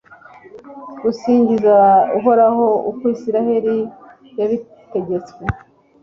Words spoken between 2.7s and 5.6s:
uko israheli yabitegetswe